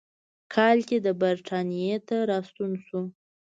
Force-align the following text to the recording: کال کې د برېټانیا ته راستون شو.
کال 0.53 0.77
کې 0.87 0.97
د 1.05 1.07
برېټانیا 1.21 1.95
ته 2.07 2.17
راستون 2.31 2.71
شو. 2.85 3.01